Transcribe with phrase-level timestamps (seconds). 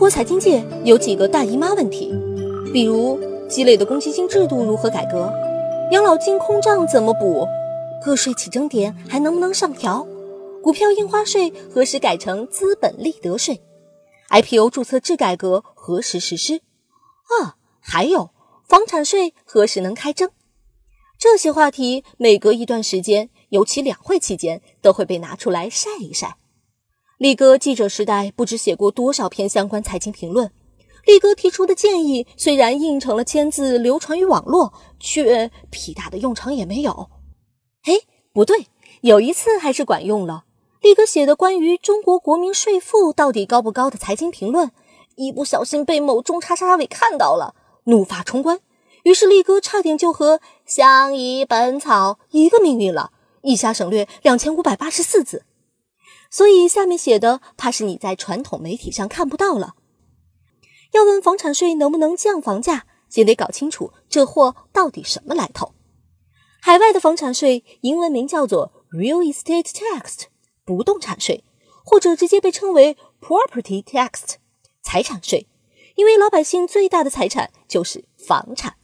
[0.00, 2.10] 国财经界有几个大姨妈问题，
[2.72, 5.30] 比如积累的公积金制度如何改革，
[5.92, 7.46] 养老金空账怎么补，
[8.02, 10.06] 个税起征点还能不能上调，
[10.62, 13.60] 股票印花税何时改成资本利得税
[14.30, 16.62] ，IPO 注册制改革何时实施？
[17.42, 18.30] 啊，还有
[18.66, 20.30] 房产税何时能开征？
[21.18, 26.38] 这些话题每隔一段时间，尤其两会期间，都会被拿出来晒一晒。
[27.20, 30.50] 力哥记者时代不知写过多少篇相关财经评论，
[31.04, 37.10] 力哥提出的建议虽然印成了签字流传于网络，却屁大的用场也没有。
[37.82, 37.92] 哎，
[38.32, 38.68] 不对，
[39.02, 40.44] 有一次还是管用了。
[40.80, 44.70] 力哥写的关于中国国民税负到底高不高的财经评论，
[45.16, 48.60] 一不小心被某中叉叉委看到了，怒发冲冠。
[49.02, 53.10] 于是力哥差点就和《相宜本草》一个命运了，
[53.42, 55.44] 一下省略两千五百八十四字。
[56.30, 59.74] 所以下面写的，怕是你在传统媒体上看不到了。
[60.92, 65.74] 要问房产税能不能降房价，先得搞清楚这货到底什么来头。
[66.62, 70.24] 海外的房产税英文名叫做 Real Estate Tax，
[70.64, 71.42] 不动产税，
[71.84, 74.34] 或者直接被称为 Property Tax，
[74.82, 75.48] 财产税。
[75.96, 78.76] 因为老百姓最大的财产就是房产。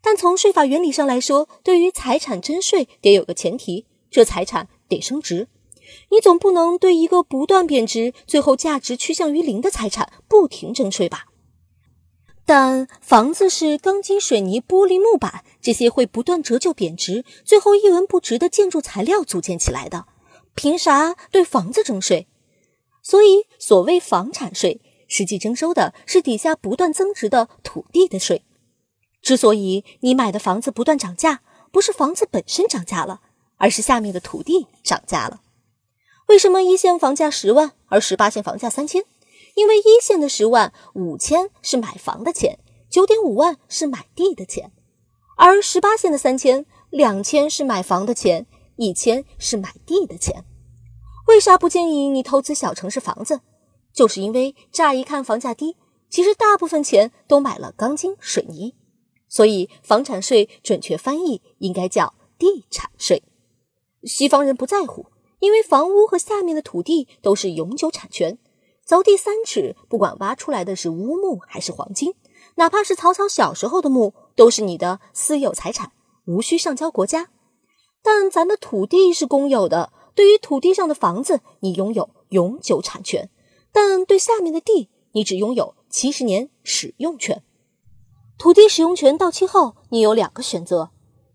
[0.00, 5.48] 但从税法原理上来说，对于财产征税得有个前提，这财产得升值。
[6.10, 11.26] 你总不能对一个不断贬值、最后价值趋向于零的财产不停征税吧？
[12.46, 20.06] 但房子是钢筋、水泥、玻璃、木板这些会不断折旧贬值、最后一文不值的建筑材料组建起来的，
[20.54, 22.28] 凭啥对房子征税？
[23.02, 28.44] 所以，所谓房产税，实际征收的是底下不断增值的土地的税。
[29.22, 31.40] 之所以你买的房子不断涨价，
[31.72, 33.22] 不是房子本身涨价了，
[33.56, 35.40] 而是下面的土地涨价了。
[36.26, 39.04] 为什么一线房价十万，而十八线房价三千？
[39.54, 42.58] 因为一线的十万五千是买房的钱，
[42.90, 44.72] 九点五万是买地的钱，
[45.36, 48.46] 而十八线的三千两千是买房的钱，
[48.76, 50.44] 一千是买地的钱。
[51.28, 53.42] 为啥不建议你投资小城市房子？
[53.92, 55.76] 就是因为乍一看房价低，
[56.10, 58.74] 其实大部分钱都买了钢筋水泥，
[59.28, 63.22] 所以房产税准确翻译应该叫地产税。
[64.02, 65.06] 西方人不在乎。
[65.44, 68.38] 因为房屋和下面的土地都是永久产权，
[68.88, 72.14] 凿地三尺，不管挖出来的是乌木还是黄金，
[72.54, 75.92] 哪怕是曹操小时候的墓，都是你的私有财产，
[76.24, 77.28] 无需上交国家。
[78.02, 83.26] 但咱的土地是公有的，对于土地上的房子，你拥有永久产权；
[83.70, 87.42] 但对下面的地，你只拥有七十年使用权。
[88.38, 90.88] 土地使用权到期后，你有两个选择：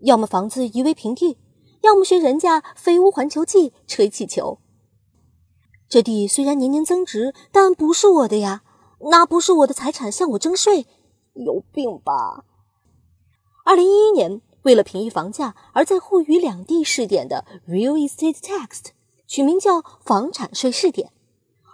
[0.00, 1.38] 要么房子夷为平地。
[1.84, 4.58] 要么学人家飞屋环球记吹气球。
[5.86, 8.62] 这地虽然年年增值，但不是我的呀，
[9.10, 10.86] 那不是我的财产，向我征税，
[11.34, 12.44] 有病吧？
[13.66, 18.86] 二零一一年，为了平抑房价，而在沪渝两地试点的 Real Estate Tax，
[19.26, 21.12] 取名叫房产税试点。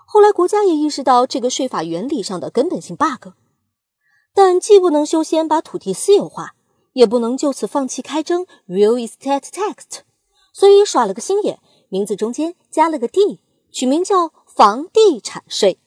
[0.06, 3.28] 后来国家也意识到这个税法原理上的根本性 bug，
[4.34, 6.56] 但既不能修仙把土地私有化。
[6.93, 10.01] 也不能就此放弃开征 real estate tax，
[10.53, 13.41] 所以耍了个心眼，名字中间加了个地，
[13.71, 15.79] 取名叫房地产税。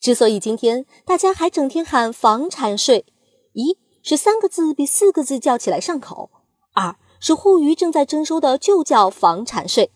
[0.00, 3.06] 之所以今天大家还整天喊房产税，
[3.52, 6.30] 一是三个字比四个字叫起来上口，
[6.74, 9.92] 二是沪渝正在征收的就叫房产税，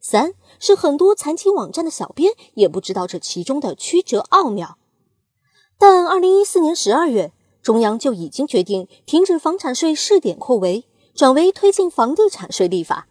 [0.00, 4.78] 三是很多财经网站的小编也不知道这其中的曲折奥妙。
[5.78, 7.32] 但二零一四年十二月。
[7.62, 10.84] 中央就已经决定停止房产税试点扩围，
[11.14, 13.06] 转为推进房地产税立法。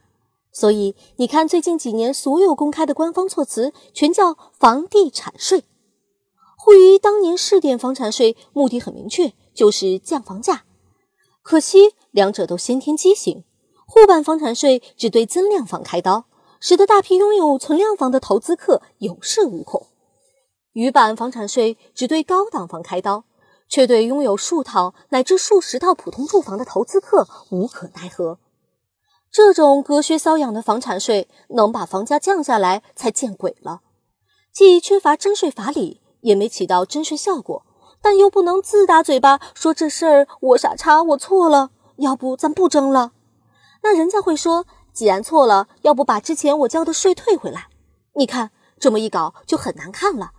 [0.51, 5.63] 所以你看，最近几年所有公开的官方措辞全叫房地产税。
[6.57, 10.65] 沪渝当年试点房产税目的很明确，就是降房价。
[11.41, 13.45] 可惜两者都先天畸形。
[13.87, 16.25] 沪版房产税只对增量房开刀，
[16.59, 19.87] 使得大批拥有存量房的投资客有恃无恐；
[20.73, 23.23] 渝版房产税只对高档房开刀。
[23.71, 28.37] 却对拥有数套乃至数十套普通住房的投资客无可奈何。
[29.31, 33.79] 这种隔靴搔痒的房产税能把房价降下来才见鬼了！
[34.51, 37.65] 既缺乏征税法理，也没起到征税效果，
[38.01, 43.13] 但又不能自打嘴巴说这事儿我傻叉，我错了，要不咱不征了？
[43.83, 47.69] 那人家会说，既然错了，要不把之前我交的税退回来？
[48.15, 50.31] 你看这么一搞就很难看了。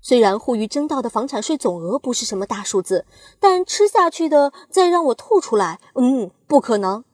[0.00, 3.04] 虽然沪渝征到的房产税总额不是什么大数字，
[3.40, 7.04] 但吃下去的再让我吐出来，嗯，不可能。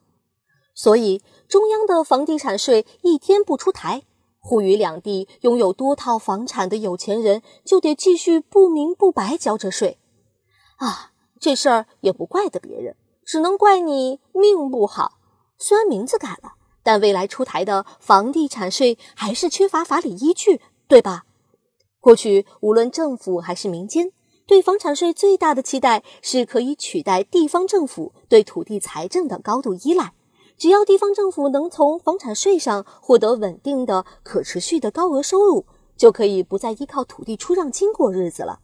[0.75, 4.03] 所以中央的房地产税一天不出台，
[4.39, 9.99] 沪渝两地拥有多套房产的有钱人就得继续不明不白交着税。
[10.77, 15.13] 啊，这事儿也不怪得别人，只能怪你命不好。
[15.59, 21.25] 虽然名字改了，但未来出台的房地产税还是缺乏法理依据，对吧？
[22.05, 24.13] 过去无论政府还是民间，
[24.47, 30.13] 对房产税最大的期待是可以取代地方政府对土地财政的高度依赖。
[30.59, 35.65] 只要地方政府能从房产税上获得稳定的、可持续的高额收入，
[35.97, 38.61] 就可以不再依靠土地出让金过日子了。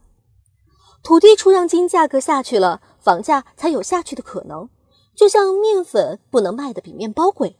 [1.01, 4.69] 土地出让金价格下去了，房价才有下去的可能。
[5.15, 7.57] 就像面粉不能卖的比面包贵，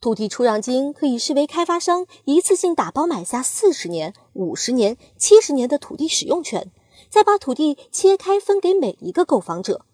[0.00, 6.70] 土地出让金可以视为开发商一次性打包买下四十年、五十年、七十年的土地使用权，
[7.10, 9.84] 再把土地切开分给每一个购房者。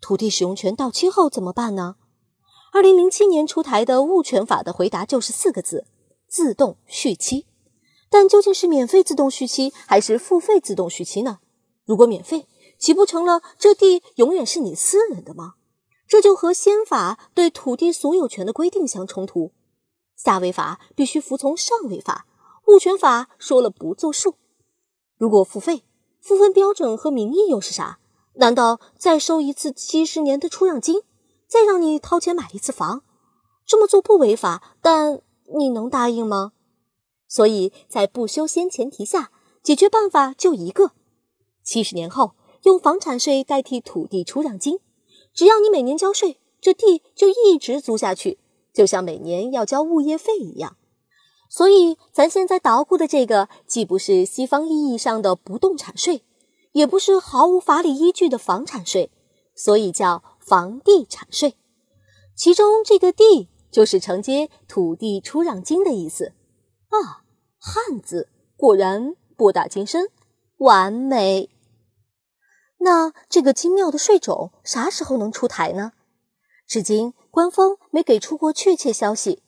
[0.00, 1.96] 土地使用权到期后怎么办呢？
[2.72, 5.84] 二零零七年出台的物权法的回答就是四个字：
[6.28, 7.46] 自动续期。
[8.08, 11.40] 但究竟是免费自动续期还是付费自动续期呢？
[11.84, 12.46] 如果免费，
[12.78, 15.54] 岂不成了这地永远是你私人的吗？
[16.10, 19.52] 这就和先法对土地所有权的规定相冲突。
[20.16, 22.26] 下位法必须服从上位法，
[22.66, 24.34] 物权法说了不作数。
[25.16, 25.84] 如果付费，
[26.20, 28.00] 付分标准和名义又是啥？
[28.34, 31.02] 难道再收一次七十年的出让金？
[31.46, 33.04] 再让你掏钱买一次房，
[33.64, 35.22] 这么做不违法，但
[35.56, 36.50] 你能答应吗？
[37.28, 39.30] 所以在不修仙前提下，
[39.62, 40.90] 解决办法就一个：
[41.62, 42.32] 七十年后
[42.64, 44.80] 用房产税代替土地出让金，
[45.34, 48.38] 只要你每年交税，这地就一直租下去，
[48.72, 50.76] 就像每年要交物业费一样。
[51.48, 56.22] 所以咱现在捣鼓的这个，既不是西方意义上的不动产税，
[56.72, 59.10] 也不是毫无法理依据的房产税，
[59.54, 60.22] 所以叫。
[60.40, 61.54] 房地产税，
[62.34, 66.32] 其中这个“地”就是承接土地出让金的意思
[66.88, 67.22] 啊。
[67.60, 70.08] 汉字果然博大精深，
[70.56, 71.50] 完美。
[72.82, 75.92] 那这个精妙的税种啥时候能出台呢？
[76.66, 79.42] 至今官方没给出过确切消息。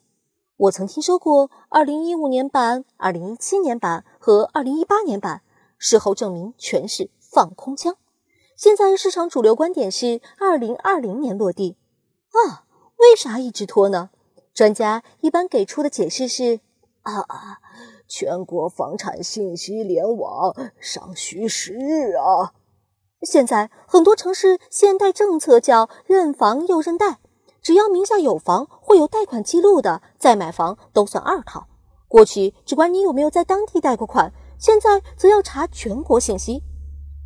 [0.57, 5.43] 我曾听说过2015年版、2017年版和2018年版，
[5.79, 7.97] 事后证明全是放空枪。
[8.55, 11.77] 现在市场主流观点是二零二零年落地
[12.31, 12.67] 啊？
[12.97, 14.11] 为啥一直拖呢？
[14.53, 16.61] 专家一般给出的解释是
[17.01, 17.25] 啊，
[18.07, 22.53] 全国房产信息联网尚需时日啊。
[23.23, 27.19] 现在很多城市现贷政策叫认房又认贷，
[27.63, 31.67] 只要名下有房或有贷款记录的再买房都算二套。
[32.09, 36.63] 过去只管你有没有在当地贷过款，现在则要查全国信息，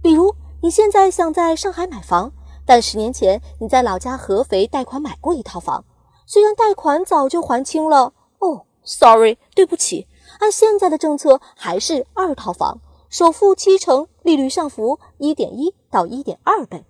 [0.03, 0.35] 比如。
[0.63, 2.33] 你现在想在上海买房，
[2.65, 5.85] 但十年前你在老家合肥贷款买过一套房，
[6.25, 10.09] 虽然贷款早就还清了哦，sorry，对不起，
[10.41, 16.85] 按现在的政策还是二套房，首付七成，利率上浮一点一到一点二倍。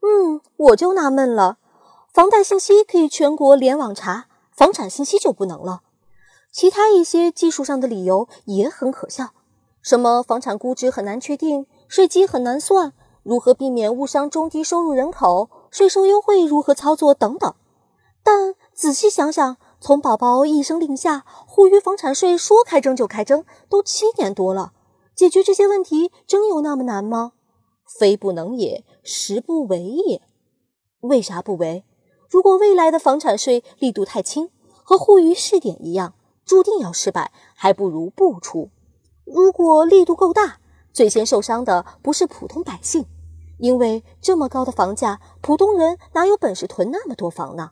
[0.00, 1.58] 嗯，我就纳闷了，
[2.12, 5.80] 房贷信息可以全国联网查，房产信息就不能了？
[6.52, 9.30] 其他一些技术上的理由也很可笑，
[9.82, 12.92] 什么房产估值很难确定，税基很难算。
[13.24, 15.48] 如何避免误伤中低收入人口？
[15.72, 17.12] 税收优惠如何操作？
[17.12, 17.52] 等等。
[18.22, 24.72] 但仔细想想，从宝宝一声令下，呼吁房产税说开征就开征，都七年多了，
[25.16, 27.32] 解决这些问题真有那么难吗？
[27.98, 30.22] 非不能也，实不为也。
[31.00, 31.84] 为啥不为？
[32.28, 34.50] 如果未来的房产税力度太轻，
[34.82, 38.70] 和沪渝试点一样，注定要失败，还不如不出。
[39.24, 40.58] 如果力度够大，
[40.92, 43.06] 最先受伤的不是普通百姓。
[43.58, 47.70] 因为这么高的房价，普通人哪有本事囤那么多房呢？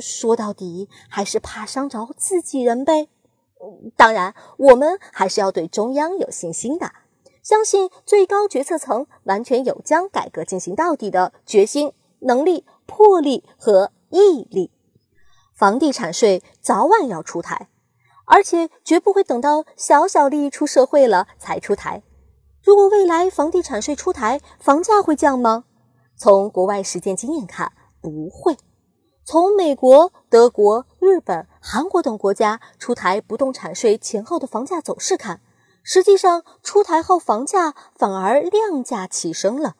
[0.00, 3.08] 说到底，还是怕伤着自己人呗。
[3.96, 6.90] 当然，我们还是要对中央有信心的，
[7.42, 14.70] 相信最高决策层完全有将改革进行到底的决心、能力、魄力和毅力。
[15.54, 17.68] 房地产税早晚要出台，
[18.26, 22.02] 而且绝不会等到小小利益出社会了才出台。
[22.62, 25.64] 如果未来房地产税出台，房价会降吗？
[26.16, 28.56] 从国外实践经验看，不会。
[29.24, 35.40] 从美国、德国、日本、韩国等国家出台不动产税前后的房价走势看，
[35.92, 39.74] 实际上出台后房价反而量价齐升了。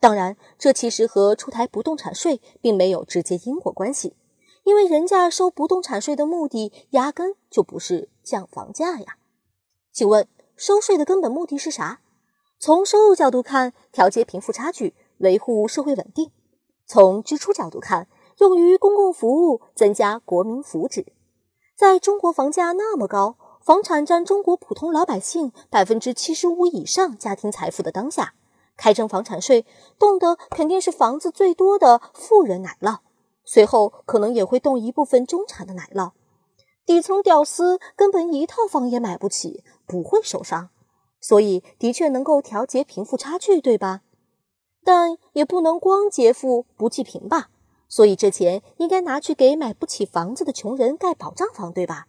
[0.00, 4.16] 当然，这其实和出台不动产税并没有直接因果关系，
[4.64, 9.18] 因为人家收不动产税的目的压根就不是降房价呀。
[9.92, 12.00] 请问，收税的根本目的是啥？
[12.58, 16.30] 从收入角度看，调节贫富差距，维护社会稳定；
[16.86, 21.04] 从支出角度看，用于公共服务，增加国民福祉。
[21.76, 28.34] 在中国房价那么高，房产占中国普通老百姓百分之七十五以上家庭财富的当下，
[28.76, 29.64] 开征房产税，
[30.00, 32.98] 动的肯定是房子最多的富人奶酪，
[33.44, 36.10] 随后可能也会动一部分中产的奶酪。
[36.84, 40.70] 底层屌丝根本一套房也买不起，不会受伤，
[41.20, 44.00] 所以的确能够调节贫富差距，对吧？
[44.82, 47.50] 但也不能光劫富不济贫吧？
[47.88, 52.08] 所以这钱应该拿去给买不起房子的穷人盖保障房，对吧？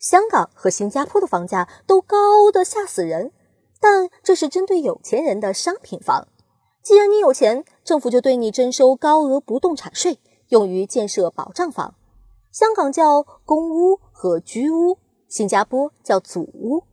[0.00, 3.32] 香港和新加坡的房价都高的吓死人，
[3.78, 6.26] 但这是针对有钱人的商品房。
[6.82, 11.94] 既然你有钱，政府就对你征收高额不动产税，用于建设保障房。
[12.50, 14.96] 香港叫公屋和居屋，
[15.28, 16.84] 新加坡叫祖屋，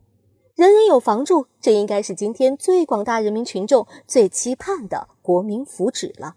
[0.54, 6.36] 人人有房住，这应该是今天最广大人民群众最期盼的国民福祉了。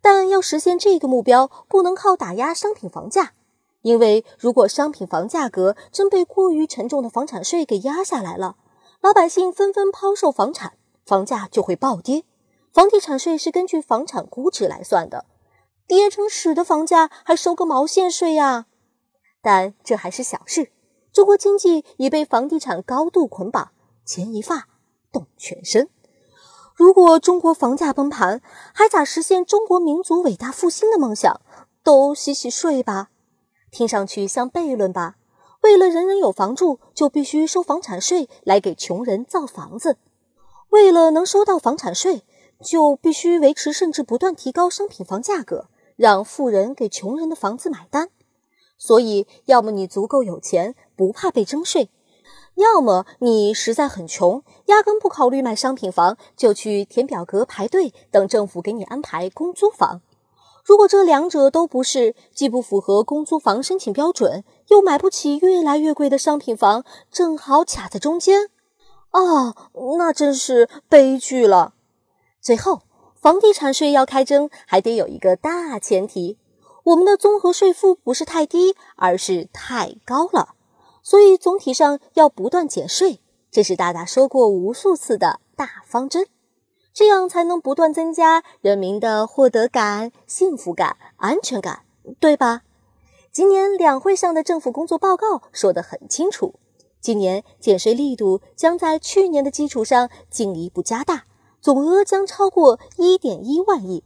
[0.00, 3.32] 但要实现这个目标，不能靠打压商品房价，
[3.82, 8.56] 因为如果商品房价格真被过于沉重的房产税给压下来了，
[9.00, 10.74] 老百姓纷纷抛售房产，
[11.06, 12.24] 房价就会暴跌。
[12.72, 15.26] 房地产税是根据房产估值来算的。
[15.86, 18.66] 跌成屎的房价还收个毛线税呀！
[19.42, 20.70] 但这还是小事。
[21.12, 23.72] 中国经济已被房地产高度捆绑，
[24.04, 24.68] 牵一发
[25.10, 25.88] 动全身。
[26.76, 28.40] 如果中国房价崩盘，
[28.72, 31.40] 还咋实现中国民族伟大复兴的梦想？
[31.82, 33.08] 都洗洗睡吧，
[33.70, 35.16] 听上去像悖论吧？
[35.62, 39.94] 为了人人有房住，就必须收房产税来给穷人造房子；
[40.70, 42.22] 为了能收到房产税，
[42.62, 45.66] 就必须维持甚至不断提高商品房价格。
[45.96, 48.08] 让富人给穷人的房子买单，
[48.78, 51.90] 所以要么你足够有钱，不怕被征税；
[52.54, 60.00] 要么你实在很穷，压根不考虑买商品房，就去填表格排队等政府给你安排公租房。
[60.64, 68.50] 如果这两者都不是，既不符合公租房申请标准，又买不起越来越贵的商品房，正好卡在中间，
[69.10, 69.54] 啊，
[69.98, 71.74] 那真是悲剧了。
[72.40, 72.82] 最后。
[73.20, 76.38] 房地产税要开征，还得有一个大前提：
[76.84, 80.54] 我们的综合税负不是太低，而是太高了。
[81.02, 86.28] 所以总体上要不断减税，这是大大说过无数次的大方针。
[86.92, 91.84] 这样才能不断增加人民的获得感、幸福感、安全感，
[92.18, 92.62] 对吧？
[93.32, 96.54] 今年两会上的政府工作报告说得很清楚，
[97.00, 101.24] 今年减税力度将在去年的基础上进一步加大。
[101.60, 104.02] 总额将超过一点一万亿，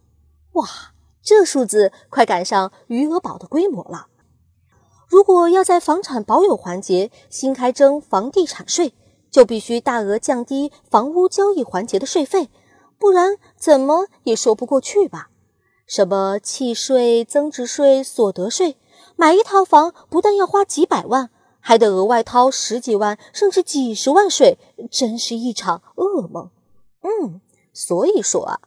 [0.54, 0.66] 哇，
[1.22, 4.08] 这数字快赶上余额宝的规模了。
[5.06, 8.92] 如果要在房产保有环节新开征房地产税，
[9.30, 12.50] 就必须大额降低房屋交易环节的税费，
[13.04, 15.28] 不然怎么也说不过去吧？
[15.86, 18.78] 什么契税、增值税、所得税，
[19.14, 21.28] 买一套房不但要花几百万，
[21.60, 24.56] 还得额外掏十几万甚至几十万税，
[24.90, 26.48] 真是一场噩梦。
[27.02, 27.42] 嗯。
[27.74, 28.60] 所以说啊，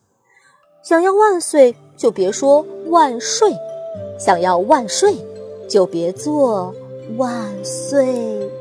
[0.83, 3.51] 想要万岁就别说万税，
[4.19, 5.17] 想要万税
[5.67, 6.75] 就别做
[7.17, 8.51] 万岁。